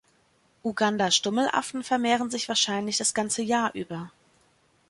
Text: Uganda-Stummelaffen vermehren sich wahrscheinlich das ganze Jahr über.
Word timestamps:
Uganda-Stummelaffen 0.63 1.83
vermehren 1.83 2.31
sich 2.31 2.47
wahrscheinlich 2.49 2.97
das 2.97 3.13
ganze 3.13 3.43
Jahr 3.43 3.71
über. 3.75 4.11